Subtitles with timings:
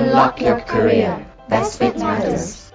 [0.00, 1.12] Unlock your career.
[1.48, 2.70] Best fit matters.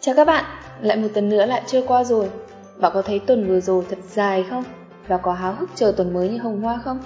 [0.00, 0.44] Chào các bạn,
[0.80, 2.30] lại một tuần nữa lại trôi qua rồi.
[2.80, 4.64] Bạn có thấy tuần vừa rồi thật dài không?
[5.08, 7.00] Và có háo hức chờ tuần mới như Hồng Hoa không?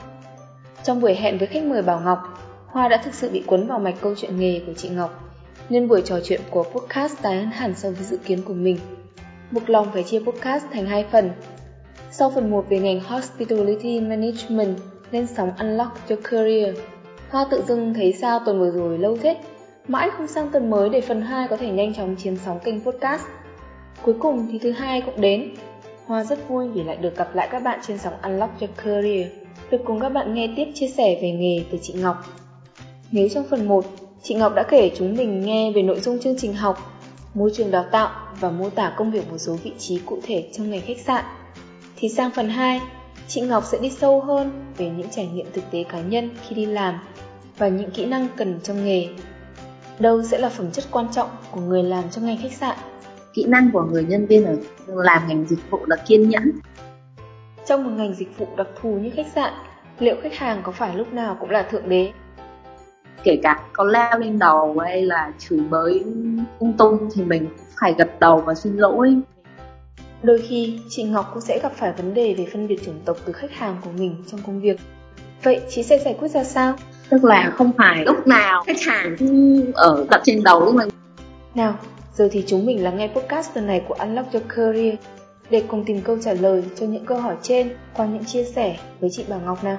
[0.85, 2.19] Trong buổi hẹn với khách mời Bảo Ngọc,
[2.67, 5.25] Hoa đã thực sự bị cuốn vào mạch câu chuyện nghề của chị Ngọc,
[5.69, 8.79] nên buổi trò chuyện của podcast tái hơn hẳn so với dự kiến của mình.
[9.51, 11.31] Mục lòng phải chia podcast thành hai phần.
[12.11, 14.79] Sau phần 1 về ngành Hospitality Management
[15.11, 16.77] lên sóng Unlock Your Career,
[17.31, 19.37] Hoa tự dưng thấy sao tuần vừa rồi lâu thế,
[19.89, 22.81] mãi không sang tuần mới để phần 2 có thể nhanh chóng chiếm sóng kênh
[22.81, 23.23] podcast.
[24.03, 25.55] Cuối cùng thì thứ hai cũng đến.
[26.07, 29.27] Hoa rất vui vì lại được gặp lại các bạn trên sóng Unlock Your Career,
[29.71, 32.17] được cùng các bạn nghe tiếp chia sẻ về nghề từ chị Ngọc.
[33.13, 33.85] Nếu trong phần 1,
[34.23, 37.03] chị Ngọc đã kể chúng mình nghe về nội dung chương trình học,
[37.35, 40.49] môi trường đào tạo và mô tả công việc một số vị trí cụ thể
[40.53, 41.25] trong ngành khách sạn,
[41.97, 42.81] thì sang phần 2,
[43.29, 46.55] chị Ngọc sẽ đi sâu hơn về những trải nghiệm thực tế cá nhân khi
[46.55, 46.99] đi làm
[47.59, 49.09] và những kỹ năng cần trong nghề.
[49.99, 52.77] Đâu sẽ là phẩm chất quan trọng của người làm trong ngành khách sạn?
[53.35, 54.57] Kỹ năng của người nhân viên ở
[54.87, 56.53] làm ngành dịch vụ là kiên nhẫn.
[57.67, 59.53] Trong một ngành dịch vụ đặc thù như khách sạn,
[59.99, 62.13] liệu khách hàng có phải lúc nào cũng là thượng đế?
[63.25, 66.05] Kể cả có leo lên đầu hay là chửi bới
[66.61, 67.49] tung tung thì mình
[67.81, 69.17] phải gật đầu và xin lỗi
[70.27, 73.17] Đôi khi, chị Ngọc cũng sẽ gặp phải vấn đề về phân biệt chủng tộc
[73.25, 74.81] từ khách hàng của mình trong công việc.
[75.43, 76.75] Vậy chị sẽ giải quyết ra sao?
[77.09, 79.17] Tức là không phải lúc nào khách hàng
[79.75, 80.89] ở đặt trên đầu mình.
[81.55, 81.75] Nào,
[82.15, 84.95] giờ thì chúng mình lắng nghe podcast lần này của Unlock Your Career
[85.51, 88.77] để cùng tìm câu trả lời cho những câu hỏi trên qua những chia sẻ
[89.01, 89.79] với chị Bảo Ngọc nào.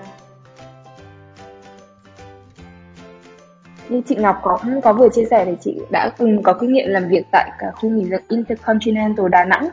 [3.90, 6.90] Như chị Ngọc có có vừa chia sẻ thì chị đã từng có kinh nghiệm
[6.90, 9.70] làm việc tại cả khu nghỉ dưỡng Intercontinental Đà Nẵng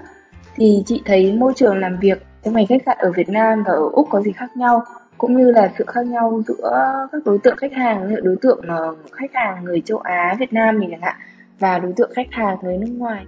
[0.57, 3.73] thì chị thấy môi trường làm việc trong ngành khách sạn ở Việt Nam và
[3.73, 4.85] ở Úc có gì khác nhau?
[5.19, 6.71] Cũng như là sự khác nhau giữa
[7.13, 10.53] các đối tượng khách hàng như đối tượng uh, khách hàng người châu Á Việt
[10.53, 11.17] Nam mình chẳng hạn
[11.59, 13.27] và đối tượng khách hàng người nước ngoài.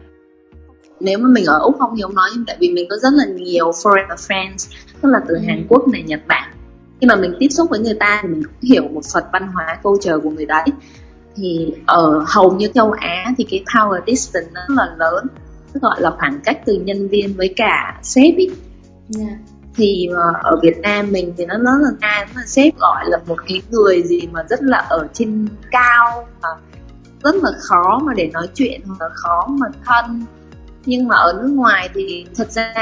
[1.00, 3.12] Nếu mà mình ở Úc không thì không nói nhưng tại vì mình có rất
[3.12, 5.40] là nhiều foreign friends tức là từ ừ.
[5.46, 6.52] Hàn Quốc này Nhật Bản.
[7.00, 9.48] Khi mà mình tiếp xúc với người ta thì mình cũng hiểu một phần văn
[9.54, 10.64] hóa culture của người đấy.
[11.36, 15.26] Thì ở hầu như châu Á thì cái power distance nó rất là lớn
[15.82, 18.50] gọi là khoảng cách từ nhân viên với cả sếp ý.
[19.18, 19.38] Yeah.
[19.76, 23.18] thì uh, ở Việt Nam mình thì nó rất là ngang mà sếp gọi là
[23.26, 26.48] một cái người gì mà rất là ở trên cao mà
[27.22, 30.24] rất là khó mà để nói chuyện hoặc là khó mà thân.
[30.86, 32.74] Nhưng mà ở nước ngoài thì thật ra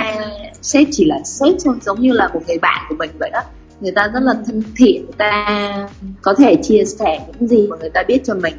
[0.62, 3.40] sếp chỉ là sếp thôi giống như là một người bạn của mình vậy đó.
[3.80, 5.88] Người ta rất là thân thiện người ta
[6.22, 8.54] có thể chia sẻ những gì mà người ta biết cho mình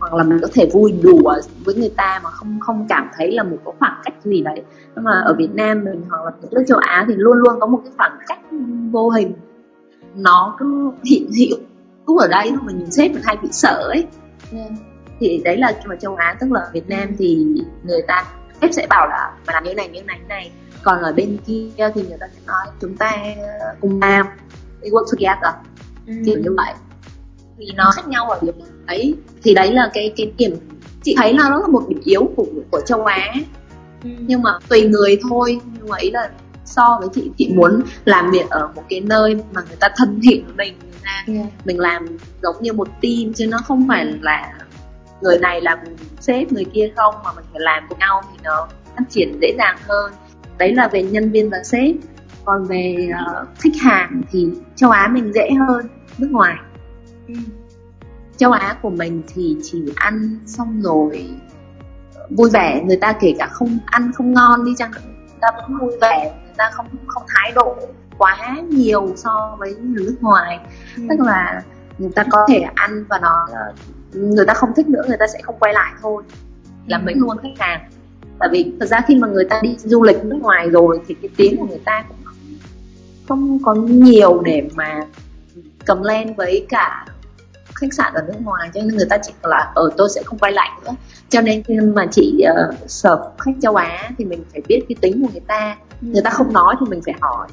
[0.00, 3.32] hoặc là mình có thể vui đùa với người ta mà không không cảm thấy
[3.32, 4.62] là một cái khoảng cách gì đấy.
[4.94, 7.66] Nhưng mà ở Việt Nam mình hoặc là nước châu Á thì luôn luôn có
[7.66, 8.38] một cái khoảng cách
[8.90, 9.32] vô hình.
[10.14, 11.58] Nó cứ hiện hữu
[12.06, 14.06] cứ ở đây mà nhìn sếp mình hay bị sợ ấy.
[14.52, 14.70] Yeah.
[15.20, 17.46] thì đấy là mà châu Á tức là Việt Nam thì
[17.84, 18.24] người ta
[18.60, 20.50] sếp sẽ bảo là mà làm như này như này như này.
[20.82, 23.12] Còn ở bên kia thì người ta sẽ nói chúng ta
[23.80, 24.26] cùng làm.
[24.82, 25.54] We work together.
[26.06, 26.12] Ừ.
[26.26, 26.74] kiểu như vậy.
[27.58, 28.54] Thì nó khác nhau ở điểm
[28.86, 30.56] ấy thì đấy là cái cái điểm
[31.02, 33.34] chị thấy là nó là một điểm yếu của của châu Á.
[34.04, 34.10] Ừ.
[34.18, 36.30] nhưng mà tùy người thôi nhưng mà ý là
[36.64, 40.20] so với chị chị muốn làm việc ở một cái nơi mà người ta thân
[40.22, 41.46] thiện với mình người ta yeah.
[41.64, 42.06] mình làm
[42.42, 44.52] giống như một team chứ nó không phải là
[45.20, 45.78] người này làm
[46.20, 49.54] sếp người kia không mà mình phải làm cùng nhau thì nó phát triển dễ
[49.58, 50.12] dàng hơn.
[50.58, 51.94] Đấy là về nhân viên và sếp.
[52.44, 55.86] Còn về uh, khách hàng thì châu Á mình dễ hơn
[56.18, 56.56] nước ngoài.
[57.28, 57.34] Ừ
[58.38, 61.30] châu Á của mình thì chỉ ăn xong rồi
[62.30, 62.82] vui vẻ.
[62.86, 66.34] Người ta kể cả không ăn không ngon đi chăng người ta vẫn vui vẻ.
[66.44, 67.76] Người ta không không thái độ
[68.18, 70.58] quá nhiều so với người nước ngoài.
[70.96, 71.02] Ừ.
[71.08, 71.62] tức là
[71.98, 73.46] người ta có thể ăn và nó
[74.12, 76.22] người ta không thích nữa người ta sẽ không quay lại thôi.
[76.86, 77.90] Là mấy luôn khách hàng.
[78.38, 81.14] Tại vì thật ra khi mà người ta đi du lịch nước ngoài rồi thì
[81.14, 82.16] cái tiếng của người ta cũng
[83.28, 85.00] không có nhiều để mà
[85.84, 87.06] cầm lên với cả
[87.80, 90.38] khách sạn ở nước ngoài cho nên người ta chỉ là ở tôi sẽ không
[90.38, 90.90] quay lại nữa.
[91.28, 94.96] Cho nên khi mà chị uh, serve khách châu Á thì mình phải biết cái
[95.00, 95.76] tính của người ta.
[96.00, 97.48] Người ta không nói thì mình phải hỏi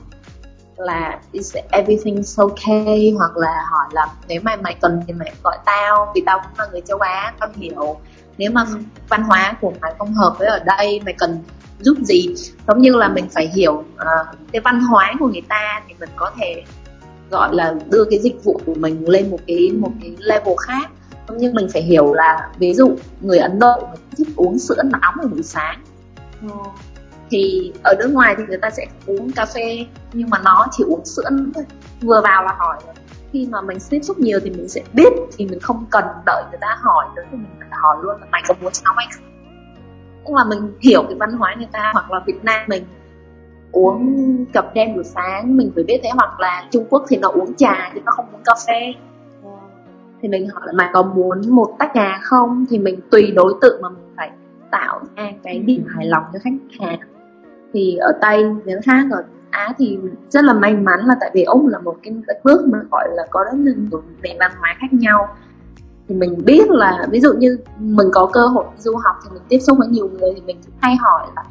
[0.77, 3.13] là is everything okay?
[3.17, 6.59] Hoặc là hỏi là nếu mà mày cần thì mày gọi tao vì tao cũng
[6.59, 7.99] là người châu Á tao hiểu.
[8.37, 8.65] Nếu mà
[9.09, 11.43] văn hóa của mày không hợp với ở đây mày cần
[11.79, 12.35] giúp gì?
[12.67, 16.09] Giống như là mình phải hiểu uh, cái văn hóa của người ta thì mình
[16.15, 16.63] có thể
[17.29, 20.89] gọi là đưa cái dịch vụ của mình lên một cái một cái level khác.
[21.37, 23.87] Nhưng mình phải hiểu là ví dụ người Ấn Độ
[24.17, 25.83] thích uống sữa nóng vào buổi sáng
[26.41, 26.47] ừ.
[27.29, 30.83] thì ở nước ngoài thì người ta sẽ uống cà phê nhưng mà nó chỉ
[30.83, 31.63] uống sữa thôi.
[32.01, 32.77] Vừa vào là hỏi
[33.35, 36.43] khi mà mình tiếp xúc nhiều thì mình sẽ biết thì mình không cần đợi
[36.49, 39.07] người ta hỏi nữa thì mình phải hỏi luôn là mày có muốn sống hay
[39.15, 39.23] không.
[40.23, 42.83] Cũng là mình hiểu cái văn hóa người ta hoặc là Việt Nam mình
[43.71, 47.29] uống cà đen buổi sáng, mình phải biết thế, hoặc là Trung Quốc thì nó
[47.29, 48.93] uống trà chứ nó không uống cà phê.
[50.21, 52.65] Thì mình hỏi là mày có muốn một tách trà không?
[52.69, 54.31] Thì mình tùy đối tượng mà mình phải
[54.71, 56.99] tạo ra cái điểm hài lòng cho khách hàng.
[57.73, 61.43] Thì ở tây nếu khác ở á thì rất là may mắn là tại vì
[61.43, 64.75] úc là một cái đất nước mà gọi là có rất nhiều nền văn hóa
[64.79, 65.27] khác nhau.
[66.07, 69.43] Thì mình biết là ví dụ như mình có cơ hội du học thì mình
[69.49, 71.43] tiếp xúc với nhiều người thì mình hay hỏi là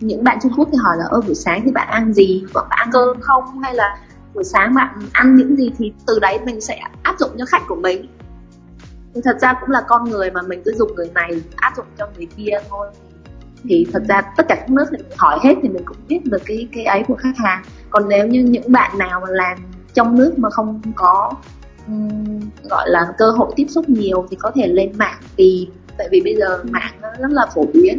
[0.00, 2.44] những bạn Trung Quốc thì hỏi là ơ buổi sáng thì bạn ăn gì?
[2.54, 3.62] Bạn ăn cơm không?
[3.62, 3.98] Hay là
[4.34, 5.70] buổi sáng bạn ăn những gì?
[5.78, 8.06] Thì từ đấy mình sẽ áp dụng cho khách của mình.
[9.14, 11.86] Thì thật ra cũng là con người mà mình cứ dùng người này áp dụng
[11.98, 12.86] cho người kia thôi.
[13.62, 16.20] Thì thật ra tất cả các nước thì mình hỏi hết thì mình cũng biết
[16.24, 17.62] được cái cái ấy của khách hàng.
[17.90, 19.58] Còn nếu như những bạn nào mà làm
[19.94, 21.32] trong nước mà không có
[21.86, 22.40] um,
[22.70, 25.70] gọi là cơ hội tiếp xúc nhiều thì có thể lên mạng tìm.
[25.98, 27.98] Tại vì bây giờ mạng nó rất là phổ biến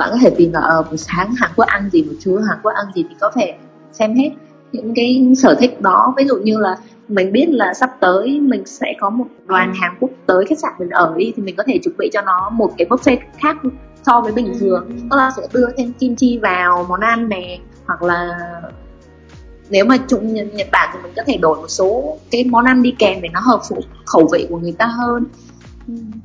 [0.00, 2.36] bạn có thể tìm là ở ờ, buổi sáng Hàn Quốc ăn gì một chú
[2.48, 3.54] Hàn Quốc ăn gì thì có thể
[3.92, 4.30] xem hết
[4.72, 6.76] những cái sở thích đó ví dụ như là
[7.08, 10.72] mình biết là sắp tới mình sẽ có một đoàn Hàn Quốc tới khách sạn
[10.78, 13.56] mình ở đi thì mình có thể chuẩn bị cho nó một cái buffet khác
[14.02, 14.58] so với bình ừ.
[14.60, 18.38] thường đó là sẽ đưa thêm kim chi vào món ăn nè hoặc là
[19.70, 22.82] nếu mà chung Nhật Bản thì mình có thể đổi một số cái món ăn
[22.82, 23.76] đi kèm để nó hợp phụ
[24.06, 25.49] khẩu vị của người ta hơn ừ.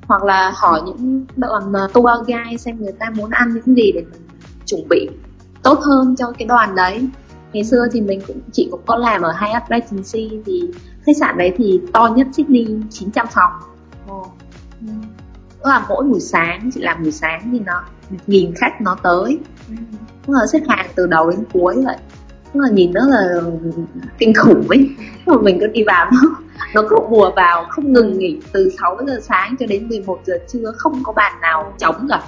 [0.08, 4.02] Hoặc là hỏi những đoàn tour guide xem người ta muốn ăn những gì để
[4.12, 4.22] mình
[4.66, 5.10] chuẩn bị
[5.64, 7.08] tốt hơn cho cái đoàn đấy.
[7.54, 10.62] Ngày xưa thì mình cũng chị cũng có làm ở Hyatt Regency thì
[11.06, 13.52] khách sạn đấy thì to nhất Sydney 900 phòng.
[14.12, 14.28] Oh.
[15.50, 17.84] tức là mỗi buổi sáng chị làm buổi sáng thì nó
[18.28, 19.40] nghìn khách nó tới.
[20.28, 21.98] Tức là xếp hàng từ đầu đến cuối vậy
[22.60, 23.42] là nhìn nó là
[24.18, 24.90] kinh khủng ấy
[25.26, 26.36] mà mình cứ đi vào nó
[26.74, 30.38] nó cứ bùa vào không ngừng nghỉ từ 6 giờ sáng cho đến 11 giờ
[30.48, 32.22] trưa không có bàn nào trống cả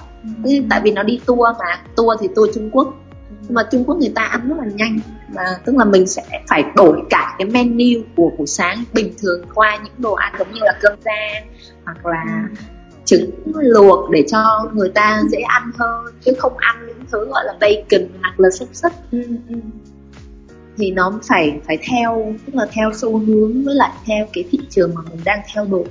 [0.44, 0.52] ừ.
[0.70, 2.94] tại vì nó đi tour mà tour thì tour Trung Quốc
[3.42, 5.00] nhưng mà Trung Quốc người ta ăn rất là nhanh
[5.36, 9.42] mà tức là mình sẽ phải đổi cả cái menu của buổi sáng bình thường
[9.54, 11.48] qua những đồ ăn giống như là cơm rang
[11.86, 12.56] hoặc là ừ.
[13.06, 17.46] trứng luộc để cho người ta dễ ăn hơn chứ không ăn những thứ gọi
[17.46, 19.56] là bacon hoặc là xúc xích ừ, ừ.
[20.78, 24.60] Thì nó phải phải theo tức là theo xu hướng với lại theo cái thị
[24.70, 25.86] trường mà mình đang theo đuổi.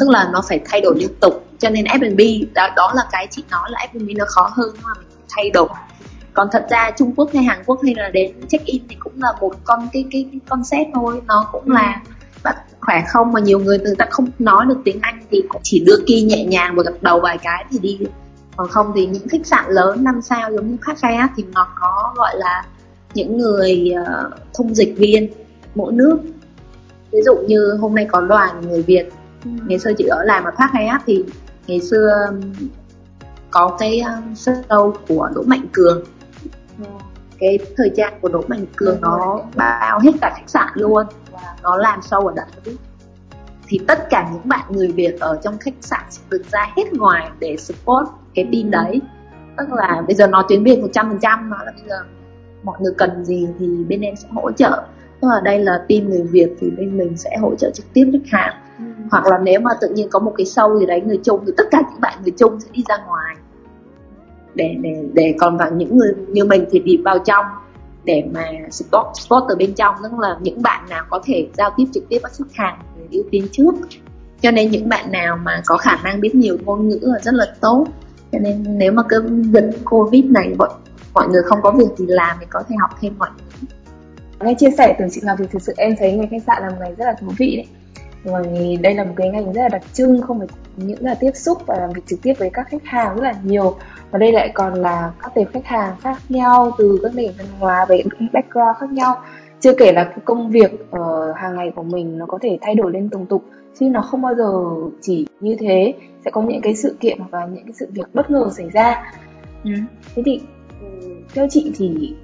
[0.00, 3.26] Tức là nó phải thay đổi liên tục cho nên F&B đó, đó là cái
[3.30, 5.68] chị nói là F&B nó khó hơn mà mình thay đổi.
[6.34, 9.12] Còn thật ra Trung Quốc hay Hàn Quốc hay là đến check in thì cũng
[9.16, 12.02] là một con cái cái, cái concept thôi nó cũng là
[12.42, 15.60] bạn khỏe không mà nhiều người người ta không nói được tiếng Anh thì cũng
[15.64, 17.98] chỉ đưa kia nhẹ nhàng và gật đầu vài cái thì đi.
[18.56, 21.68] Còn không thì những khách sạn lớn năm sao giống như khách Hyatt thì nó
[21.80, 22.64] có gọi là
[23.14, 25.28] những người uh, thông dịch viên
[25.74, 26.18] mỗi nước.
[27.12, 29.04] Ví dụ như hôm nay có đoàn người Việt.
[29.44, 29.50] Ừ.
[29.66, 31.24] ngày xưa chị ở làm ở Park Hyatt thì
[31.66, 32.32] ngày xưa
[33.50, 34.02] có cái
[34.34, 36.04] show của Đỗ Mạnh Cường.
[37.38, 41.06] Cái thời trang của Đỗ Mạnh Cường nó bao hết cả khách sạn luôn.
[41.62, 42.76] Nó làm sâu ở đấy
[43.72, 46.92] thì tất cả những bạn người Việt ở trong khách sạn sẽ được ra hết
[46.92, 49.00] ngoài để support cái team đấy.
[49.58, 51.96] Tức là bây giờ nói tiếng Việt 100% nó là bây giờ
[52.62, 54.82] mọi người cần gì thì bên em sẽ hỗ trợ.
[55.20, 58.10] Tức là đây là team người Việt thì bên mình sẽ hỗ trợ trực tiếp
[58.12, 58.54] khách hàng.
[58.78, 58.84] Ừ.
[59.10, 61.52] hoặc là nếu mà tự nhiên có một cái show gì đấy người Trung thì
[61.56, 63.36] tất cả những bạn người Trung sẽ đi ra ngoài.
[64.54, 67.46] Để để để còn vào những người như mình thì đi vào trong.
[68.04, 69.94] Để mà support support từ bên trong.
[70.02, 73.02] Tức là những bạn nào có thể giao tiếp trực tiếp với khách hàng thì
[73.10, 73.74] ưu tiên trước.
[74.40, 77.34] Cho nên những bạn nào mà có khả năng biết nhiều ngôn ngữ là rất
[77.34, 77.86] là tốt.
[78.32, 79.18] Cho nên nếu mà cái
[79.52, 80.68] dịch covid này mọi
[81.14, 83.66] mọi người không có việc gì làm thì có thể học thêm ngoại ngữ
[84.44, 86.70] nghe chia sẻ từ chị Ngọc thì thực sự em thấy ngành khách sạn là
[86.70, 87.66] một ngành rất là thú vị đấy.
[88.24, 91.30] Bởi đây là một cái ngành rất là đặc trưng không phải những là tiếp
[91.34, 93.76] xúc và làm việc trực tiếp với các khách hàng rất là nhiều.
[94.10, 97.46] Và đây lại còn là các tệp khách hàng khác nhau từ các nền văn
[97.58, 98.02] hóa về
[98.32, 99.22] background khác nhau.
[99.60, 102.74] Chưa kể là cái công việc uh, hàng ngày của mình nó có thể thay
[102.74, 103.44] đổi lên tùng tục
[103.80, 104.52] chứ nó không bao giờ
[105.00, 105.94] chỉ như thế.
[106.24, 109.14] Sẽ có những cái sự kiện và những cái sự việc bất ngờ xảy ra.
[109.64, 109.70] Ừ.
[110.14, 110.40] thế thì
[111.34, 112.14] theo chị thì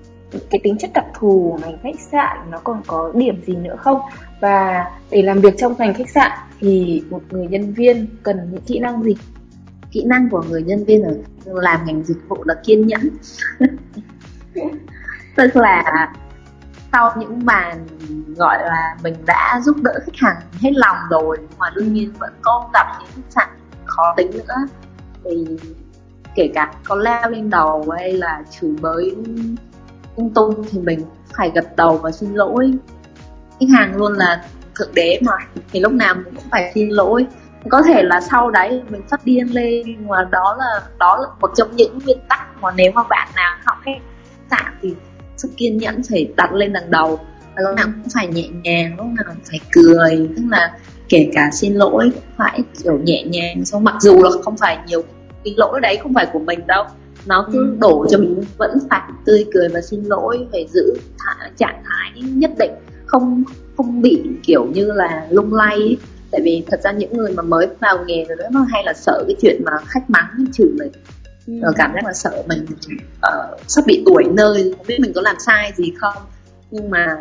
[0.50, 3.77] cái tính chất đặc thù của ngành khách sạn nó còn có điểm gì nữa
[3.79, 4.00] không?
[4.41, 8.62] Và để làm việc trong ngành khách sạn thì một người nhân viên cần những
[8.62, 9.17] kỹ năng gì?
[9.91, 13.11] Kỹ năng của người nhân viên ở làm ngành dịch vụ là kiên nhẫn.
[15.37, 16.09] Tức là
[16.93, 17.87] sau những màn
[18.37, 22.33] gọi là mình đã giúp đỡ khách hàng hết lòng rồi mà đương nhiên vẫn
[22.43, 23.49] có gặp những khách sạn
[23.85, 24.55] khó tính nữa
[25.25, 25.47] thì
[26.35, 29.15] kể cả có leo lên đầu hay là chửi bới
[30.17, 31.01] tung tung thì mình
[31.37, 32.73] phải gật đầu và xin lỗi.
[33.61, 34.45] Khách hàng luôn là
[34.75, 35.33] thượng đế mà,
[35.73, 37.27] thì lúc nào mình cũng phải xin lỗi.
[37.69, 41.29] Có thể là sau đấy mình phát điên lên, nhưng mà đó là đó là
[41.41, 43.99] một trong những nguyên tắc mà nếu mà bạn nào học khách
[44.51, 44.95] sạn thì
[45.37, 47.21] sự kiên nhẫn phải đặt lên đằng đầu.
[47.57, 50.73] Và lúc nào cũng phải nhẹ nhàng, lúc nào cũng phải cười, tức là
[51.09, 53.65] kể cả xin lỗi cũng phải kiểu nhẹ nhàng.
[53.65, 55.03] Xong mặc dù là không phải nhiều
[55.45, 56.85] cái lỗi đấy không phải của mình đâu.
[57.26, 57.76] Nó cứ ừ.
[57.80, 60.95] đổ cho mình vẫn phải tươi cười và xin lỗi phải giữ
[61.57, 62.73] trạng thái nhất định.
[63.07, 63.45] Không
[63.76, 65.97] không bị kiểu như là lung lay
[66.30, 68.92] tại vì thật ra những người mà mới vào nghề rồi đó nó hay là
[68.92, 70.92] sợ cái chuyện mà khách mắng chửi mình.
[71.47, 71.73] Ừ.
[71.76, 72.66] cảm giác là sợ mình
[73.26, 76.14] uh, sắp bị tuổi nơi không biết mình có làm sai gì không.
[76.71, 77.16] Nhưng mà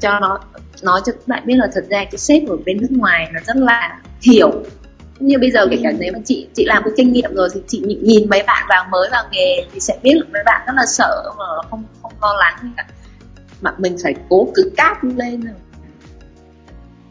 [0.00, 0.38] cho nó
[0.82, 3.40] nói cho các bạn biết là thật ra cái sếp ở bên nước ngoài là
[3.46, 4.50] rất là hiểu
[5.20, 7.60] như bây giờ kể cả nếu mà chị chị làm cái kinh nghiệm rồi thì
[7.66, 10.72] chị nhìn mấy bạn vào mới vào nghề thì sẽ biết là mấy bạn rất
[10.76, 12.86] là sợ mà không không lo lắng cả.
[13.60, 15.42] Mà mình phải cố cứ cáp lên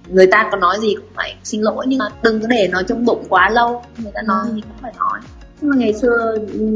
[0.10, 2.84] người ta có nói gì cũng phải xin lỗi nhưng mà đừng có để nó
[2.84, 3.84] trong bụng quá lâu.
[3.98, 4.54] Người ta nói ừ.
[4.56, 5.20] gì cũng phải nói.
[5.62, 6.36] Nhưng mà ngày xưa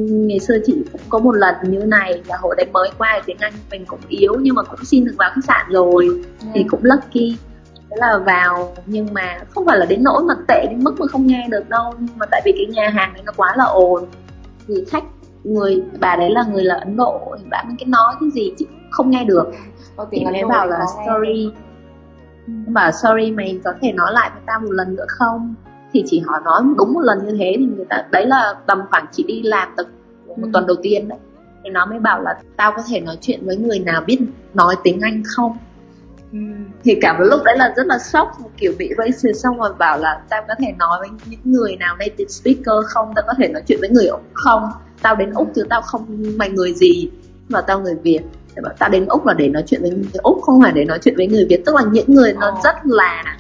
[0.10, 3.38] ngày xưa chị cũng có một lần như này là hồi đấy mới qua tiếng
[3.40, 6.08] anh mình cũng yếu nhưng mà cũng xin được vào khách sạn rồi.
[6.42, 6.48] Ừ.
[6.54, 7.38] thì cũng lucky
[7.94, 11.08] thế là vào nhưng mà không phải là đến nỗi mà tệ đến mức mà
[11.08, 11.94] không nghe được đâu.
[12.00, 14.06] Nhưng mà tại vì cái nhà hàng này nó quá là ồn
[14.68, 15.04] thì khách
[15.44, 18.68] người bà đấy là người là ấn độ thì bà cái nói cái gì chị
[18.92, 19.52] không nghe được.
[20.12, 21.52] Thì bà bảo là sorry.
[22.48, 25.56] Mà sorry mày có thể nói lại với tao một lần nữa không?
[25.94, 28.82] Thì chỉ hỏi nói đúng một lần như thế thì người ta đấy là tầm
[28.90, 29.86] khoảng chị đi làm tập
[30.28, 30.50] một ừ.
[30.54, 31.20] tuần đầu tiên đấy.
[31.64, 34.20] Thì nó mới bảo là tao có thể nói chuyện với người nào biết
[34.54, 35.58] nói tiếng anh không.
[36.84, 39.98] Thì cả một lúc đấy là rất là sốc kiểu bị racist xong rồi bảo
[39.98, 43.12] là tao có thể nói với những người nào native speaker không?
[43.16, 44.70] Tao có thể nói chuyện với người úc không?
[45.02, 46.06] Tao đến úc chứ tao không
[46.38, 47.10] mày người gì
[47.50, 48.22] mà tao người việt?
[48.64, 51.00] Bảo tao đến úc là để nói chuyện với người úc không phải để nói
[51.02, 51.62] chuyện với người việt.
[51.66, 53.38] Tức là những người nó rất là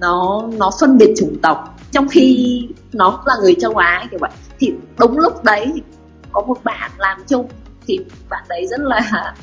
[0.00, 2.60] nó nó phân biệt chủng tộc trong khi
[2.92, 4.30] nó là người châu á kiểu vậy.
[4.58, 5.82] Thì đúng lúc đấy
[6.32, 7.48] có một bạn làm chung
[7.86, 7.98] thì
[8.30, 9.34] bạn đấy rất là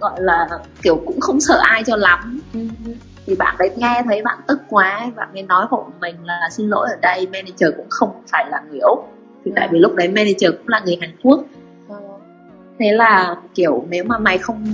[0.00, 0.48] gọi là
[0.82, 2.40] kiểu cũng không sợ ai cho lắm.
[3.26, 6.68] Thì bạn đấy nghe thấy bạn tức quá bạn mới nói hộ mình là xin
[6.68, 9.12] lỗi ở đây manager cũng không phải là người úc.
[9.44, 11.40] Thì tại vì lúc đấy manager cũng là người hàn quốc.
[12.78, 14.64] Thế là kiểu nếu mà mày không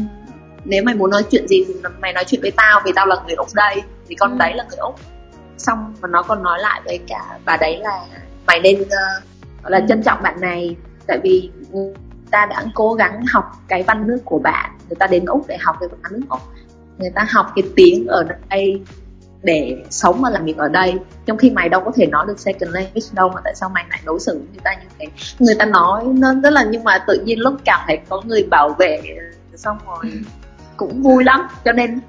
[0.64, 3.16] nếu mày muốn nói chuyện gì thì mày nói chuyện với tao vì tao là
[3.26, 4.36] người úc đây thì con ừ.
[4.38, 4.94] đấy là người úc.
[5.58, 8.00] Xong và nó còn nói lại với cả bà đấy là
[8.46, 11.50] mày nên uh, là trân trọng bạn này tại vì
[12.30, 15.56] ta đã cố gắng học cái văn nước của bạn người ta đến úc để
[15.60, 16.40] học cái văn nước úc.
[16.98, 18.82] Người ta học cái tiếng ở đây
[19.42, 20.94] để sống và làm việc ở đây.
[21.26, 23.84] Trong khi mày đâu có thể nói được second language đâu mà tại sao mày
[23.90, 25.06] lại đối xử với người ta như thế?
[25.38, 28.46] Người ta nói nó rất là nhưng mà tự nhiên lúc cảm thấy có người
[28.50, 29.00] bảo vệ
[29.56, 30.12] xong rồi
[30.76, 31.48] cũng vui lắm.
[31.64, 32.00] Cho nên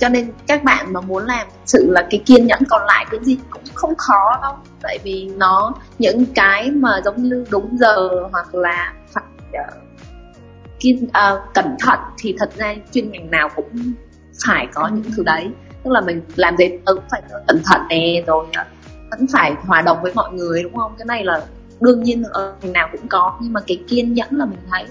[0.00, 3.20] cho nên các bạn mà muốn làm sự là cái kiên nhẫn còn lại cái
[3.22, 4.54] gì cũng không khó đâu.
[4.82, 9.87] Tại vì nó những cái mà giống như đúng giờ hoặc là phải uh,
[10.80, 13.92] kiên uh, cẩn thận thì thật ra chuyên ngành nào cũng
[14.46, 15.50] phải có những thứ đấy.
[15.84, 18.64] Tức là mình làm gì cũng phải cẩn thận nè rồi ờ,
[19.10, 20.94] vẫn phải hòa đồng với mọi người đúng không?
[20.98, 21.42] Cái này là
[21.80, 24.86] đương nhiên ở ngành nào cũng có nhưng mà cái kiên nhẫn là mình thấy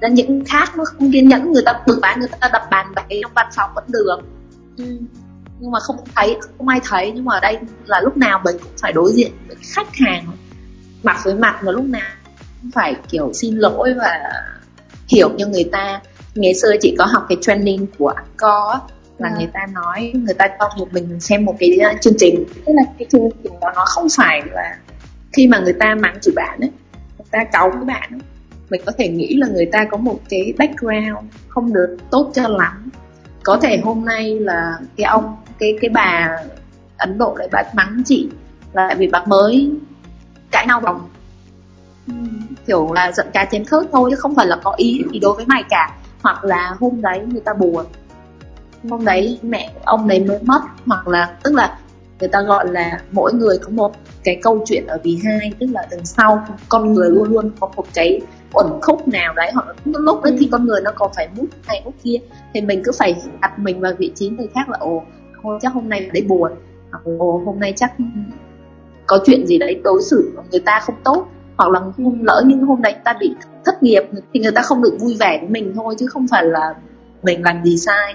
[0.00, 2.86] ra những khác nó không kiên nhẫn người ta bực bã người ta đập bàn
[2.94, 4.18] bậy trong văn phòng vẫn được.
[4.76, 4.84] Ừ.
[5.60, 8.56] nhưng mà không thấy không ai thấy nhưng mà ở đây là lúc nào mình
[8.62, 10.26] cũng phải đối diện với khách hàng
[11.02, 12.10] mặt với mặt và lúc nào
[12.62, 14.20] cũng phải kiểu xin lỗi và
[15.08, 16.00] hiểu cho người ta.
[16.34, 18.80] Ngày xưa chị có học cái training của có
[19.18, 19.34] là à.
[19.38, 22.44] người ta nói người ta cho một mình xem một cái uh, chương trình.
[22.66, 24.78] Tức là cái chương trình đó nó không phải là
[25.32, 26.70] khi mà người ta mắng chửi bạn ấy
[27.18, 28.20] người ta cáu với bạn ấy,
[28.70, 32.48] mình có thể nghĩ là người ta có một cái background không được tốt cho
[32.48, 32.90] lắm.
[33.42, 36.38] Có thể hôm nay là cái ông cái cái bà
[36.96, 38.28] ấn độ lại bà mắng chị
[38.72, 39.70] là tại vì bà mới
[40.50, 41.08] cãi nhau vòng
[42.68, 45.34] kiểu là giận cá chém thớt thôi chứ không phải là có ý gì đối
[45.34, 45.96] với mày cả.
[46.22, 47.84] Hoặc là hôm đấy người ta buồn.
[48.90, 51.78] Hôm đấy mẹ ông đấy mới mất hoặc là tức là
[52.20, 53.92] người ta gọi là mỗi người có một
[54.24, 57.70] cái câu chuyện ở vì hai tức là đằng sau con người luôn luôn có
[57.76, 58.20] một cái
[58.52, 61.82] uẩn khúc nào đấy hoặc lúc đấy thì con người nó còn phải mút này
[61.84, 62.16] mút kia
[62.54, 65.02] thì mình cứ phải đặt mình vào vị trí người khác là ồ
[65.60, 66.52] chắc hôm nay đấy buồn.
[66.90, 67.92] Hoặc ồ hôm nay chắc
[69.06, 72.60] có chuyện gì đấy đối xử người ta không tốt hoặc là hôm lỡ nhưng
[72.60, 73.34] hôm đấy ta bị
[73.64, 74.02] thất nghiệp
[74.34, 76.74] thì người ta không được vui vẻ với mình thôi chứ không phải là
[77.22, 78.14] mình làm gì sai.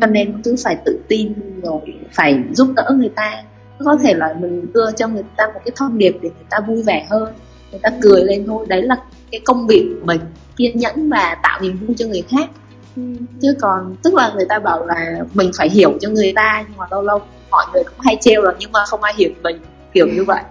[0.00, 1.80] Cho nên cứ phải tự tin rồi
[2.12, 3.42] phải giúp đỡ người ta.
[3.84, 6.60] Có thể là mình đưa cho người ta một cái thông điệp để người ta
[6.60, 7.34] vui vẻ hơn.
[7.70, 8.96] Người ta cười lên thôi đấy là
[9.30, 10.20] cái công việc của mình
[10.56, 12.50] kiên nhẫn và tạo niềm vui cho người khác.
[12.96, 13.02] Ừ.
[13.42, 16.76] chứ còn tức là người ta bảo là mình phải hiểu cho người ta nhưng
[16.76, 19.56] mà lâu lâu mọi người cũng hay trêu là nhưng mà không ai hiểu mình
[19.92, 20.42] kiểu như vậy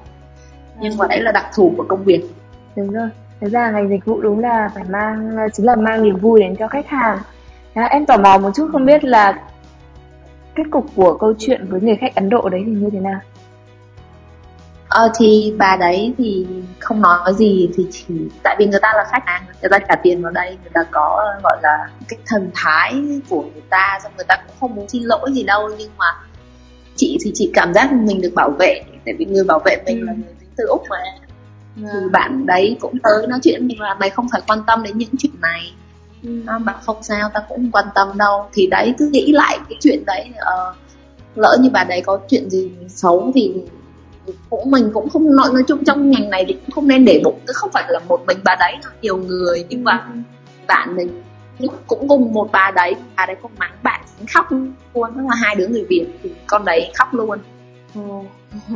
[0.79, 2.23] nhưng mà đấy là đặc thù của công việc
[2.75, 3.09] đúng rồi
[3.41, 6.55] Thực ra ngành dịch vụ đúng là phải mang chính là mang niềm vui đến
[6.59, 7.19] cho khách hàng.
[7.75, 9.39] Đó, em tò mò một chút không biết là
[10.55, 13.19] kết cục của câu chuyện với người khách Ấn Độ đấy thì như thế nào?
[14.89, 16.47] Ờ thì bà đấy thì
[16.79, 18.05] không nói gì thì chỉ
[18.43, 20.83] tại vì người ta là khách hàng người ta trả tiền vào đây người ta
[20.91, 24.89] có gọi là cái thần thái của người ta xong người ta cũng không muốn
[24.89, 26.05] xin lỗi gì đâu nhưng mà
[26.95, 29.99] chị thì chị cảm giác mình được bảo vệ tại vì người bảo vệ mình
[29.99, 30.05] ừ.
[30.05, 30.97] là người từ úc mà.
[30.97, 31.93] Yeah.
[31.93, 34.97] thì bạn đấy cũng tới nói chuyện mình là mày không phải quan tâm đến
[34.97, 35.73] những chuyện này.
[36.23, 36.41] Ừ.
[36.47, 38.49] à, bạn không sao ta cũng không quan tâm đâu.
[38.53, 40.75] Thì đấy cứ nghĩ lại cái chuyện đấy uh,
[41.35, 43.53] lỡ như bà đấy có chuyện gì xấu thì
[44.49, 47.21] cũng mình cũng không nói nói chung trong ngành này thì cũng không nên để
[47.23, 47.39] bụng.
[47.47, 49.65] Chứ không phải là một mình bà đấy nhiều người.
[49.69, 50.19] Nhưng mà ừ.
[50.67, 51.21] bạn mình
[51.87, 52.95] cũng cùng một bà đấy.
[53.15, 54.01] Bà đấy không mắng bạn
[54.33, 54.73] khóc luôn.
[54.93, 57.39] Tức là hai đứa người việt thì con đấy khóc luôn.
[57.95, 58.01] Ừ.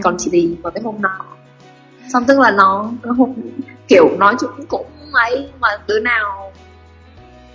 [0.03, 1.25] còn chị gì vào cái hôm nọ
[2.09, 3.15] xong tức là nó, nó
[3.87, 6.51] kiểu nói chung cũng ấy mà đứa nào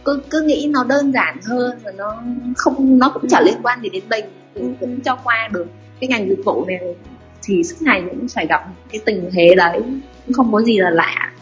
[0.05, 2.23] cứ cứ nghĩ nó đơn giản hơn và nó
[2.57, 4.25] không nó cũng chả liên quan gì đến mình
[4.55, 5.67] thì cũng cho qua được
[6.01, 6.95] cái ngành dịch vụ này.
[7.43, 9.83] Thì suốt ngày cũng phải gặp cái tình thế đấy
[10.27, 11.33] cũng không có gì là lạ.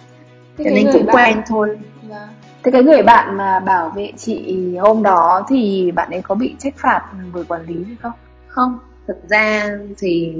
[0.58, 1.16] Cho nên cũng bạn...
[1.16, 1.78] quen thôi.
[2.10, 2.28] Dạ.
[2.62, 6.54] thế cái người bạn mà bảo vệ chị hôm đó thì bạn ấy có bị
[6.58, 8.12] trách phạt với quản lý hay không?
[8.48, 10.34] Không thực ra thì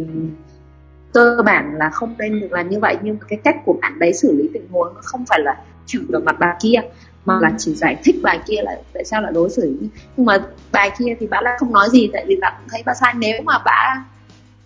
[1.15, 4.13] cơ bản là không nên được làm như vậy nhưng cái cách của bạn đấy
[4.13, 5.57] xử lý tình huống nó không phải là
[5.87, 6.81] chửi vào mặt bà kia
[7.25, 9.77] mà là chỉ giải thích bài kia là tại sao lại đối xử.
[10.17, 10.39] Nhưng mà
[10.73, 13.15] bài kia thì bà lại không nói gì tại vì bà cũng thấy bà sai.
[13.19, 14.05] Nếu mà bà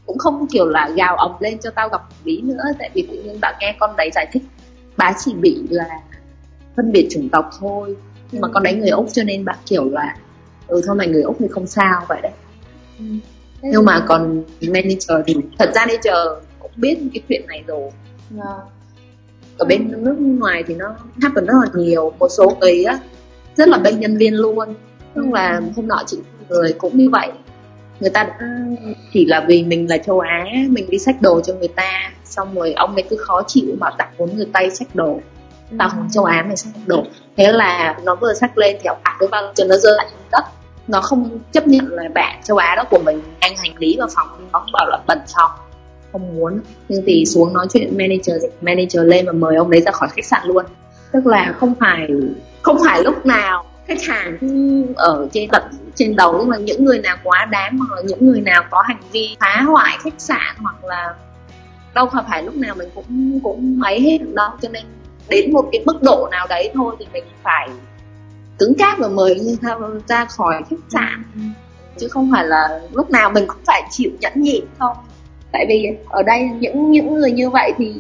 [0.07, 3.23] cũng không kiểu là gào ầm lên cho tao gặp lý nữa tại vì tự
[3.23, 4.43] nhiên bà nghe con đấy giải thích
[4.97, 6.01] bà chỉ bị là
[6.77, 7.97] phân biệt chủng tộc thôi.
[8.33, 10.17] Nhưng mà con đấy người úc cho nên bà kiểu là
[10.67, 12.33] ừ thôi mày người úc thì không sao vậy đấy
[13.63, 17.81] ừ nhưng mà còn manager thì thật ra manager cũng biết cái chuyện này rồi.
[17.81, 17.93] Yeah.
[18.31, 18.45] Dạ.
[19.59, 22.13] ở bên nước ngoài thì nó happen rất là nhiều.
[22.19, 22.99] Một số người á
[23.57, 24.75] rất là bên nhân viên luôn.
[25.15, 27.29] Tức là hôm nọ chị người cũng như vậy.
[28.01, 28.29] Người ta
[29.13, 32.11] chỉ là vì mình là châu Á mình đi xách đồ cho người ta.
[32.25, 35.21] Xong rồi ông ấy cứ khó chịu mà đặt muốn người Tây xách đồ.
[35.79, 37.05] Tao không châu Á mày xách đồ.
[37.37, 40.07] Thế là nó vừa xách lên thì ông ạc cái vào chân nó rơi lại
[40.33, 40.45] đất
[40.89, 44.09] nó không chấp nhận là bạn châu Á đó của mình anh hành lý vào
[44.15, 45.51] phòng nó bảo là bẩn phòng.
[46.13, 46.61] Không muốn.
[46.89, 50.25] Nhưng thì xuống nói chuyện manager manager lên và mời ông đấy ra khỏi khách
[50.25, 50.65] sạn luôn.
[51.13, 52.09] Tức là không phải
[52.63, 54.39] không phải lúc nào khách hàng
[54.97, 55.63] ở trên tận
[55.95, 58.83] trên đầu nhưng mà những người nào quá đáng hoặc là những người nào có
[58.87, 61.15] hành vi phá hoại khách sạn hoặc là
[61.95, 64.19] đâu phải lúc nào mình cũng cũng mấy hết.
[64.35, 64.85] Đâu cho nên
[65.29, 67.69] đến một cái mức độ nào đấy thôi thì mình phải
[68.59, 69.57] cứng cáp và mời như
[70.09, 71.23] ra khỏi khách sạn.
[71.35, 71.41] Ừ.
[71.97, 74.97] chứ không phải là lúc nào mình cũng phải chịu nhẫn nhịn không
[75.53, 77.95] tại vì ở đây những những người như vậy thì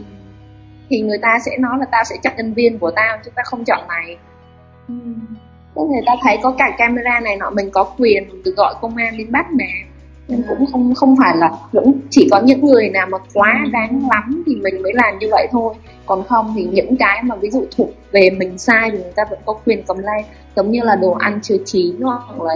[0.89, 3.45] thì người ta sẽ nói là tao sẽ chọn nhân viên của tao chứ tao
[3.47, 4.17] không chọn mày.
[4.89, 4.95] Ừ.
[5.75, 9.19] người ta thấy có cả camera này nọ mình có quyền được gọi công an
[9.19, 9.65] đến bắt mà
[10.29, 14.09] nên cũng không không phải là cũng chỉ có những người nào mà quá đáng
[14.11, 15.75] lắm thì mình mới làm như vậy thôi
[16.09, 19.25] còn không thì những cái mà ví dụ thuộc về mình sai thì người ta
[19.31, 20.25] vẫn có quyền cầm lên
[20.57, 22.55] giống như là đồ ăn chưa chín hoặc là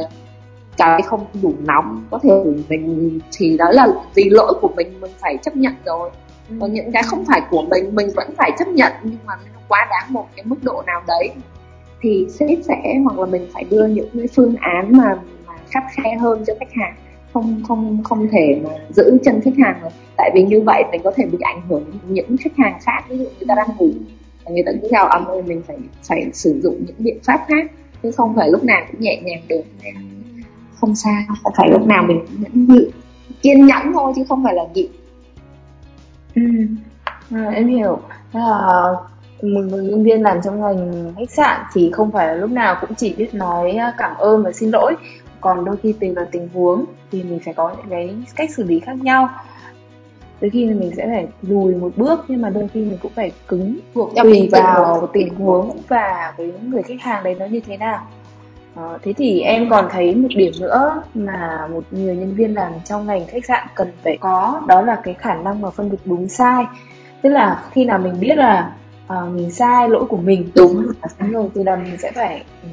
[0.76, 2.30] cái không đủ nóng có thể
[2.68, 6.10] mình thì đó là vì lỗi của mình mình phải chấp nhận rồi.
[6.60, 9.60] Còn những cái không phải của mình mình vẫn phải chấp nhận nhưng mà nó
[9.68, 11.30] quá đáng một cái mức độ nào đấy
[12.00, 15.14] thì sếp sẽ hoặc là mình phải đưa những cái phương án mà
[15.46, 16.94] mà khắt khe hơn cho khách hàng
[17.32, 21.00] không không không thể mà giữ chân khách hàng rồi tại vì như vậy mình
[21.04, 23.90] có thể bị ảnh hưởng những khách hàng khác ví dụ người ta đang ngủ
[24.50, 25.76] người ta cứ gào ầm thì mình phải
[26.08, 27.70] phải sử dụng những biện pháp khác
[28.02, 29.62] chứ không phải lúc nào cũng nhẹ nhàng được.
[29.82, 29.94] Nên
[30.74, 32.90] không sao không phải lúc nào mình cũng nhẫn nhịn
[33.42, 34.86] kiên nhẫn thôi chứ không phải là nhịn
[36.34, 36.42] ừ.
[37.30, 37.98] à, em hiểu.
[38.32, 38.60] Là
[39.42, 42.76] một người nhân viên làm trong ngành khách sạn thì không phải là lúc nào
[42.80, 44.94] cũng chỉ biết nói à, cảm ơn và xin lỗi
[45.42, 48.64] còn đôi khi tùy vào tình huống thì mình phải có những cái cách xử
[48.64, 49.28] lý khác nhau.
[50.40, 53.32] Đôi khi mình sẽ phải lùi một bước nhưng mà đôi khi mình cũng phải
[53.48, 57.76] cứng thuộc tùy vào tình huống và với người khách hàng đấy nó như thế
[57.76, 58.06] nào.
[58.74, 62.72] À, thế thì em còn thấy một điểm nữa mà một người nhân viên làm
[62.84, 65.98] trong ngành khách sạn cần phải có đó là cái khả năng mà phân biệt
[66.04, 66.64] đúng sai.
[67.22, 68.72] Tức là khi nào mình biết là
[69.06, 70.86] uh, mình sai lỗi của mình đúng.
[71.18, 72.70] rồi thì là mình sẽ phải um,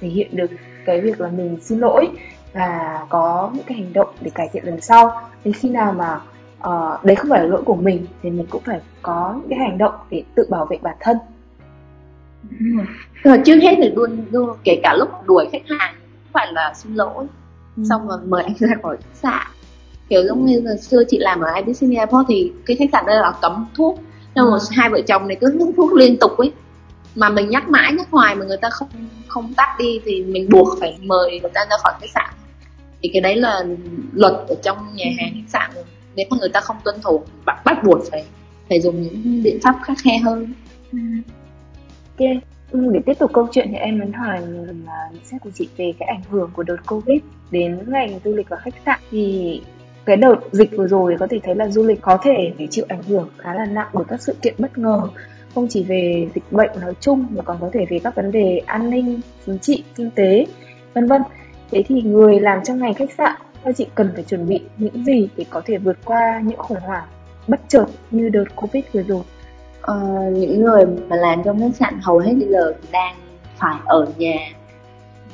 [0.00, 0.50] thể hiện được
[0.86, 2.08] cái việc là mình xin lỗi
[2.52, 5.20] và có những cái hành động để cải thiện lần sau.
[5.44, 6.20] Đến khi nào mà
[6.68, 9.58] uh, đấy không phải là lỗi của mình thì mình cũng phải có những cái
[9.58, 11.16] hành động để tự bảo vệ bản thân.
[13.22, 13.38] Rồi.
[13.44, 16.94] Trước hết thì luôn luôn kể cả lúc đuổi khách hàng cũng phải là xin
[16.94, 17.26] lỗi.
[17.76, 17.82] Ừ.
[17.88, 19.46] xong rồi mời anh ra khỏi khách sạn.
[20.08, 23.16] Kiểu giống như là xưa chị làm ở IBC Airport thì cái khách sạn đây
[23.16, 23.98] là cấm thuốc.
[24.34, 24.58] Nhưng mà ừ.
[24.70, 26.52] hai vợ chồng này cứ hút thuốc liên tục ấy
[27.16, 28.88] mà mình nhắc mãi nhắc hoài mà người ta không
[29.28, 32.34] không tắt đi thì mình buộc phải mời người ta ra khỏi khách sạn.
[33.02, 33.64] Thì cái đấy là
[34.12, 35.70] luật ở trong nhà hàng khách sạn
[36.16, 38.24] nếu mà người ta không tuân thủ, bắt bắt buộc phải
[38.68, 40.52] phải dùng những biện pháp khắc khe hơn.
[40.92, 40.98] Ừ.
[42.18, 42.28] Ok
[42.70, 45.68] ừ, để tiếp tục câu chuyện thì em muốn hỏi là nhận xét của chị
[45.76, 47.18] về cái ảnh hưởng của đợt covid
[47.50, 49.00] đến ngành du lịch và khách sạn.
[49.10, 49.60] Thì
[50.04, 52.84] cái đợt dịch vừa rồi có thể thấy là du lịch có thể phải chịu
[52.88, 55.00] ảnh hưởng khá là nặng bởi các sự kiện bất ngờ
[55.56, 58.60] không chỉ về dịch bệnh nói chung mà còn có thể về các vấn đề
[58.66, 60.46] an ninh chính trị kinh tế
[60.94, 61.22] vân vân.
[61.70, 63.32] Thế thì người làm trong ngành khách sạn
[63.64, 66.80] các chị cần phải chuẩn bị những gì để có thể vượt qua những khủng
[66.80, 67.04] hoảng
[67.48, 69.22] bất chợt như đợt covid vừa rồi?
[69.80, 69.96] Ờ,
[70.32, 73.14] những người mà làm trong khách sạn hầu hết bây giờ đang
[73.56, 74.36] phải ở nhà.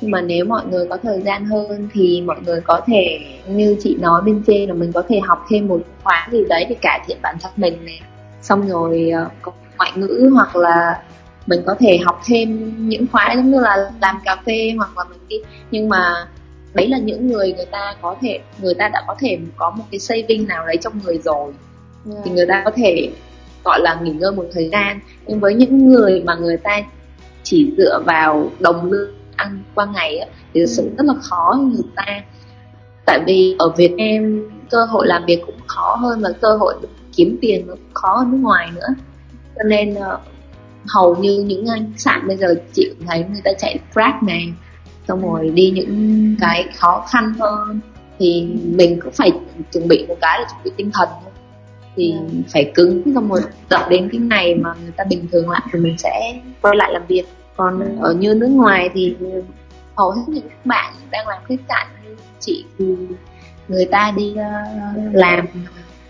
[0.01, 3.75] Nhưng mà nếu mọi người có thời gian hơn thì mọi người có thể như
[3.79, 6.75] chị nói bên trên là mình có thể học thêm một khóa gì đấy để
[6.81, 8.01] cải thiện bản thân mình này
[8.41, 11.03] xong rồi ờ, có ngoại ngữ hoặc là
[11.47, 15.03] mình có thể học thêm những khóa giống như là làm cà phê hoặc là
[15.03, 15.37] mình đi.
[15.71, 16.27] Nhưng mà
[16.73, 19.83] đấy là những người người ta có thể người ta đã có thể có một
[19.91, 21.53] cái saving nào đấy trong người rồi.
[22.11, 22.19] Yeah.
[22.25, 23.09] thì người ta có thể
[23.63, 24.99] gọi là nghỉ ngơi một thời gian.
[25.27, 26.81] Nhưng với những người mà người ta
[27.43, 30.89] chỉ dựa vào đồng lương ăn qua ngày thì thực sự ừ.
[30.97, 32.21] rất là khó người ta.
[33.05, 36.75] Tại vì ở Việt Nam cơ hội làm việc cũng khó hơn và cơ hội
[37.15, 38.87] kiếm tiền cũng khó hơn nước ngoài nữa
[39.55, 40.19] cho nên uh,
[40.87, 44.53] hầu như những khách sạn bây giờ chị cũng thấy người ta chạy Grab này
[45.07, 47.79] xong rồi đi những cái khó khăn hơn
[48.19, 49.31] thì mình cũng phải
[49.73, 51.31] chuẩn bị một cái là chuẩn bị tinh thần thôi
[51.95, 52.11] thì.
[52.11, 52.37] Ừ.
[52.53, 55.79] phải cứng xong rồi đợi đến cái ngày mà người ta bình thường lại thì
[55.79, 57.23] mình sẽ quay lại làm việc
[57.55, 57.87] còn ừ.
[58.01, 59.15] ở như nước ngoài thì
[59.95, 62.85] hầu hết những bạn đang làm khách sạn như chị thì
[63.67, 65.45] người ta đi uh, làm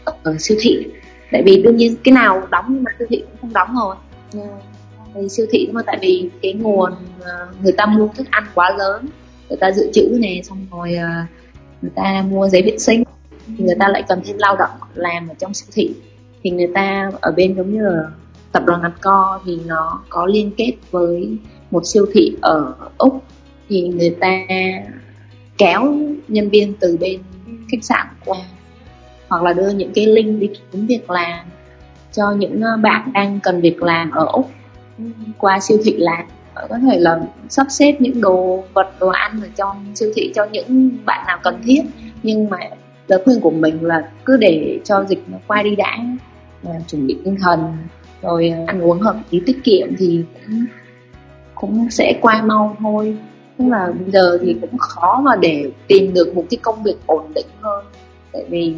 [0.03, 0.86] ở siêu thị
[1.33, 3.95] tại vì đương nhiên cái nào đóng nhưng mà siêu thị cũng không đóng rồi.
[4.33, 4.49] Yeah.
[5.13, 6.91] thì siêu thị mà tại vì cái nguồn
[7.21, 9.05] ờ, người ta mua thức ăn quá lớn
[9.49, 11.09] người ta dự trữ nè xong rồi ờ,
[11.81, 13.03] người ta mua giấy vệ sinh
[13.47, 15.93] thì người ta lại cần thêm lao động làm ở trong siêu thị.
[16.43, 18.03] Thì người ta ở bên giống như là
[18.51, 21.37] tập đoàn co thì nó có liên kết với
[21.71, 23.23] một siêu thị ở úc.
[23.69, 24.39] Thì người ta
[25.57, 25.93] kéo
[26.27, 27.19] nhân viên từ bên
[27.71, 28.37] khách sạn qua
[29.33, 31.45] hoặc là đưa những cái link đi kiếm việc làm
[32.11, 34.49] cho những ờ, bạn đang cần việc làm ở úc
[35.37, 36.25] qua siêu thị làm
[36.69, 37.19] có thể là
[37.49, 41.39] sắp xếp những đồ vật, đồ ăn ở trong siêu thị cho những bạn nào
[41.43, 41.81] cần thiết.
[42.23, 42.57] Nhưng mà
[43.07, 45.97] lời khuyên của mình là cứ để cho dịch nó qua đi đã
[46.63, 47.77] ờ, chuẩn bị tinh thần,
[48.21, 50.65] rồi ờ, ăn uống hợp lý tiết kiệm thì cũng
[51.55, 53.17] cũng sẽ qua mau thôi.
[53.57, 56.95] Tức là bây giờ thì cũng khó mà để tìm được một cái công việc
[57.05, 57.85] ổn định hơn.
[58.31, 58.75] Tại vì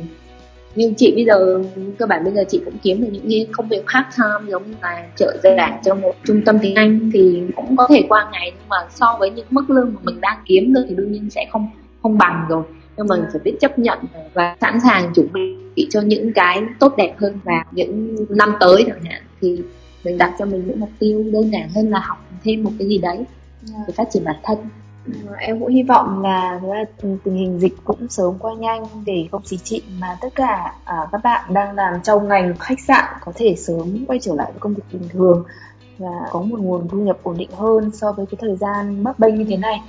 [0.75, 1.63] nhưng chị bây giờ,
[1.97, 4.71] cơ bản bây giờ chị cũng kiếm được những cái công việc part time giống
[4.71, 8.29] như là trợ giảng cho một trung tâm tiếng Anh thì cũng có thể qua
[8.31, 8.51] ngày.
[8.55, 11.29] Nhưng mà so với những mức lương mà mình đang kiếm được thì đương nhiên
[11.29, 11.69] sẽ không
[12.01, 12.63] không bằng rồi.
[12.97, 13.99] Nhưng mình phải biết chấp nhận
[14.33, 18.83] và sẵn sàng chuẩn bị cho những cái tốt đẹp hơn và những năm tới
[18.87, 19.21] chẳng hạn.
[19.41, 19.61] Thì
[20.03, 22.87] mình đặt cho mình những mục tiêu đơn giản hơn là học thêm một cái
[22.87, 23.17] gì đấy
[23.87, 24.57] để phát triển bản thân
[25.39, 26.59] em cũng hy vọng là,
[27.01, 30.95] tình hình dịch cũng sớm qua nhanh để không chỉ chị mà tất cả à,
[31.11, 34.59] các bạn đang làm trong ngành khách sạn có thể sớm quay trở lại với
[34.59, 35.43] công việc bình thường
[35.97, 39.19] và có một nguồn thu nhập ổn định hơn so với cái thời gian bấp
[39.19, 39.81] bênh như thế này.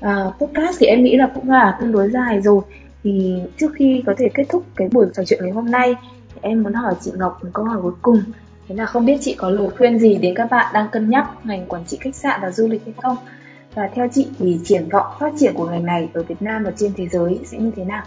[0.00, 2.60] À, podcast thì em nghĩ là cũng là tương đối dài rồi.
[3.04, 5.94] Thì trước khi có thể kết thúc cái buổi trò chuyện ngày hôm nay
[6.34, 8.22] thì em muốn hỏi chị Ngọc một câu hỏi cuối cùng.
[8.68, 11.30] Thế là không biết chị có lời khuyên gì đến các bạn đang cân nhắc
[11.44, 13.16] ngành quản trị khách sạn và du lịch hay không?
[13.76, 16.70] Và theo chị thì triển vọng phát triển của ngành này ở Việt Nam và
[16.76, 18.04] trên thế giới sẽ như thế nào?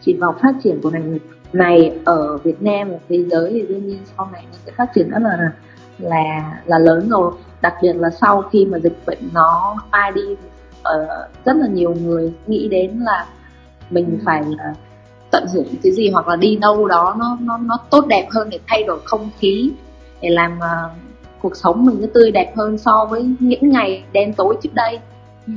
[0.00, 1.18] Triển vọng phát triển của ngành
[1.52, 4.86] này ở Việt Nam và thế giới thì đương nhiên sau này nó sẽ phát
[4.94, 5.52] triển rất là
[5.98, 10.32] là là lớn rồi đặc biệt là sau khi mà dịch bệnh nó phai đi
[10.32, 13.26] uh, rất là nhiều người nghĩ đến là
[13.90, 14.22] mình ừ.
[14.24, 14.76] phải uh,
[15.30, 18.50] tận hưởng cái gì hoặc là đi đâu đó nó nó nó tốt đẹp hơn
[18.50, 19.72] để thay đổi không khí
[20.20, 21.05] để làm uh,
[21.42, 24.98] cuộc sống mình nó tươi đẹp hơn so với những ngày đen tối trước đây.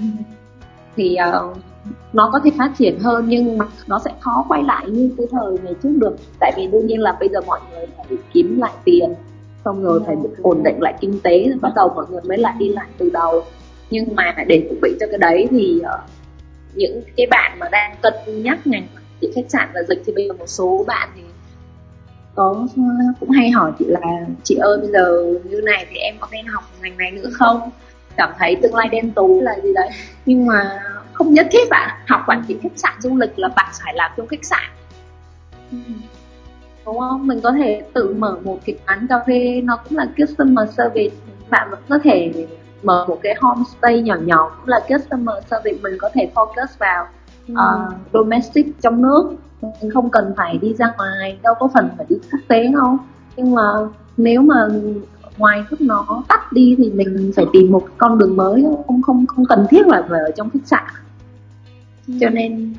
[0.95, 1.57] Thì uh,
[2.13, 5.27] nó có thể phát triển hơn nhưng mà nó sẽ khó quay lại như cái
[5.31, 6.15] thời ngày trước được.
[6.39, 9.13] Tại vì đương nhiên là bây giờ mọi người phải kiếm lại tiền
[9.65, 12.53] xong rồi phải ổn định lại kinh tế rồi bắt đầu mọi người mới lại
[12.59, 13.43] đi lại từ đầu.
[13.89, 16.09] Nhưng mà để chuẩn bị cho cái đấy thì uh,
[16.75, 18.13] những cái bạn mà đang cân
[18.43, 18.87] nhắc ngành
[19.21, 21.21] chỉ khách sạn và dịch thì bây giờ một số bạn thì
[22.39, 22.67] có
[23.19, 23.99] cũng hay hỏi chị là
[24.43, 27.71] chị ơi bây giờ như này thì em có nên học ngành này nữa không?
[28.17, 29.89] Cảm thấy tương lai đen tối là gì đấy.
[30.25, 30.79] Nhưng mà
[31.13, 34.11] không nhất thiết bạn học quản trị khách sạn du lịch là bạn phải làm
[34.17, 34.69] trong khách sạn.
[36.85, 37.27] Đúng không?
[37.27, 41.15] Mình có thể tự mở một cái quán cà phê nó cũng là customer service.
[41.49, 42.47] Bạn vẫn có thể
[42.83, 45.77] mở một cái homestay nhỏ nhỏ cũng là customer service.
[45.81, 47.07] Mình có thể focus vào
[47.51, 52.05] uh, domestic trong nước mình không cần phải đi ra ngoài đâu có phần phải
[52.09, 52.97] đi quốc tế đâu.
[53.37, 53.63] Nhưng mà
[54.17, 54.67] nếu mà
[55.37, 59.25] ngoài lúc nó tắt đi thì mình phải tìm một con đường mới không không
[59.27, 60.83] không cần thiết là phải ở trong khách sạn
[62.19, 62.73] cho nên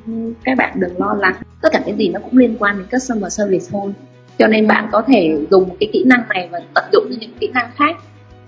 [0.45, 1.35] các bạn đừng lo lắng.
[1.62, 3.93] Tất cả cái gì nó cũng liên quan đến customer service thôi
[4.38, 7.51] cho nên bạn có thể dùng cái kỹ năng này và tận dụng những kỹ
[7.55, 7.97] năng khác.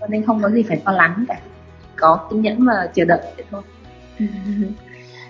[0.00, 1.40] Cho nên không có gì phải lo lắng cả.
[1.96, 3.62] Có kiên nhẫn và chờ đợi vậy thôi.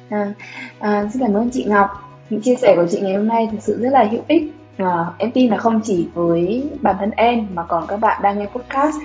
[0.09, 0.33] À,
[0.79, 3.63] à, xin cảm ơn chị Ngọc những chia sẻ của chị ngày hôm nay thực
[3.63, 4.43] sự rất là hữu ích.
[4.77, 8.39] À, em tin là không chỉ với bản thân em mà còn các bạn đang
[8.39, 8.97] nghe podcast.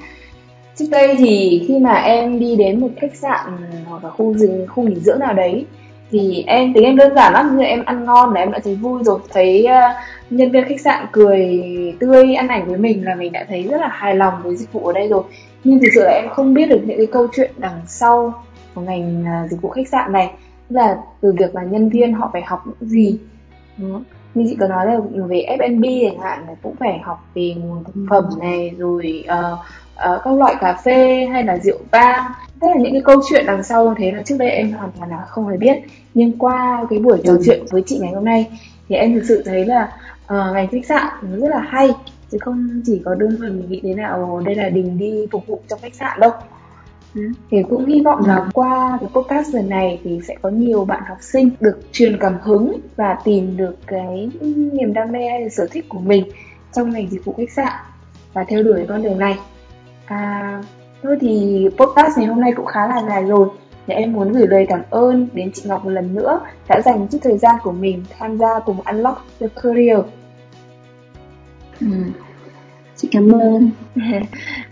[0.76, 3.46] Trước đây thì khi mà em đi đến một khách sạn
[3.88, 5.66] hoặc là khu rừng khu nghỉ dưỡng nào đấy
[6.12, 8.76] thì em tính em đơn giản lắm như em ăn ngon là em đã thấy
[8.76, 9.20] vui rồi.
[9.34, 9.96] Thấy uh,
[10.30, 11.62] nhân viên khách sạn cười
[12.00, 14.74] tươi ăn ảnh với mình là mình đã thấy rất là hài lòng với dịch
[14.74, 15.24] vụ ở đây rồi.
[15.64, 18.44] Nhưng thực sự là em không biết được những cái câu chuyện đằng sau
[18.76, 20.32] của ngành uh, dịch vụ khách sạn này
[20.70, 23.20] là từ việc là nhân viên họ phải học những gì
[24.38, 27.84] như chị có nói là về F&B chẳng hạn là cũng phải học về nguồn
[27.84, 29.60] thực phẩm này rồi uh,
[30.14, 32.32] uh, các loại cà phê hay là rượu vang.
[32.62, 35.10] Tức là những cái câu chuyện đằng sau thế là trước đây em hoàn toàn
[35.10, 35.78] là không hề biết.
[36.14, 38.50] Nhưng qua cái buổi trò chuyện với chị ngày hôm nay
[38.90, 39.92] thì em thực sự thấy là
[40.26, 41.90] uh, ngành khách sạn nó rất là hay.
[42.32, 45.48] Chứ không chỉ có đơn thuần mình nghĩ là ồ đây là đình đi phục
[45.48, 46.32] vụ trong khách sạn đâu.
[46.32, 46.57] ừ.
[47.18, 47.24] Ừ.
[47.52, 51.04] thì cũng hy vọng là qua cái podcast lần này thì sẽ có nhiều bạn
[51.08, 54.30] học sinh được truyền cảm hứng và tìm được cái
[54.74, 56.24] niềm đam mê hay là sở thích của mình
[56.74, 57.74] trong ngành dịch vụ khách sạn
[58.34, 59.38] và theo đuổi con đường này
[60.06, 60.62] à,
[61.04, 63.48] thôi thì podcast ngày hôm nay cũng khá là dài rồi
[63.88, 67.08] thì em muốn gửi lời cảm ơn đến chị Ngọc một lần nữa đã dành
[67.08, 70.00] chút thời gian của mình tham gia cùng Unlock the Career.
[71.82, 71.88] Ừ.
[72.98, 73.70] Chị cảm ơn.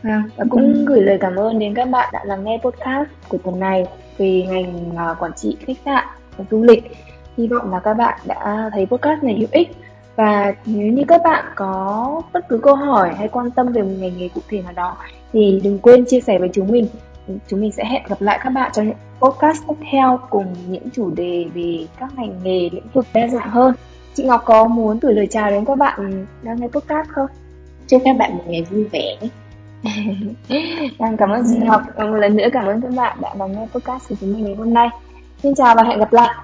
[0.04, 0.86] à, và cũng ừ.
[0.88, 3.86] gửi lời cảm ơn đến các bạn đã lắng nghe podcast của tuần này
[4.18, 6.06] về ngành uh, quản trị khách sạn
[6.38, 6.84] và du lịch.
[7.38, 9.72] Hy vọng là các bạn đã thấy podcast này hữu ích
[10.16, 13.94] và nếu như các bạn có bất cứ câu hỏi hay quan tâm về một
[14.00, 14.98] ngành nghề cụ thể nào đó
[15.34, 16.88] thì đừng quên chia sẻ với chúng mình
[17.48, 20.90] chúng mình sẽ hẹn gặp lại các bạn trong những podcast tiếp theo cùng những
[20.94, 23.74] chủ đề về các ngành nghề lĩnh vực đa dạng hơn
[24.14, 27.28] chị Ngọc có muốn gửi lời chào đến các bạn đang nghe podcast không
[27.88, 29.18] chúc các bạn một ngày vui vẻ.
[31.00, 31.82] Em cảm ơn chị Ngọc.
[31.98, 34.56] Một lần nữa cảm ơn các bạn đã lắng nghe podcast của chúng mình ngày
[34.56, 34.90] hôm nay.
[35.44, 36.36] Xin chào và hẹn gặp lại.